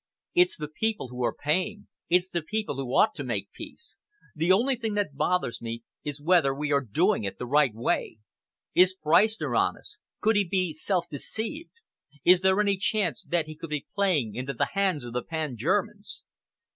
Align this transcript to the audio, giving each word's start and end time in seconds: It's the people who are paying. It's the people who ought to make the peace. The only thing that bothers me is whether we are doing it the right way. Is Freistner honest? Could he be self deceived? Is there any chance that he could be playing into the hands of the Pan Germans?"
It's 0.33 0.57
the 0.57 0.67
people 0.67 1.09
who 1.09 1.23
are 1.23 1.31
paying. 1.31 1.87
It's 2.09 2.27
the 2.27 2.41
people 2.41 2.77
who 2.77 2.89
ought 2.95 3.13
to 3.13 3.23
make 3.23 3.49
the 3.51 3.55
peace. 3.57 3.97
The 4.35 4.51
only 4.51 4.75
thing 4.75 4.95
that 4.95 5.15
bothers 5.15 5.61
me 5.61 5.83
is 6.03 6.19
whether 6.19 6.55
we 6.55 6.71
are 6.71 6.81
doing 6.81 7.23
it 7.23 7.37
the 7.37 7.45
right 7.45 7.69
way. 7.75 8.17
Is 8.73 8.97
Freistner 8.99 9.55
honest? 9.55 9.99
Could 10.19 10.37
he 10.37 10.43
be 10.43 10.73
self 10.73 11.07
deceived? 11.07 11.73
Is 12.25 12.41
there 12.41 12.59
any 12.59 12.77
chance 12.77 13.23
that 13.25 13.45
he 13.45 13.55
could 13.55 13.69
be 13.69 13.85
playing 13.93 14.33
into 14.33 14.53
the 14.55 14.69
hands 14.73 15.03
of 15.05 15.13
the 15.13 15.21
Pan 15.21 15.55
Germans?" 15.55 16.23